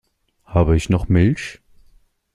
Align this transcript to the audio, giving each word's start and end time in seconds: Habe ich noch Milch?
Habe 0.45 0.75
ich 0.77 0.89
noch 0.89 1.09
Milch? 1.09 1.61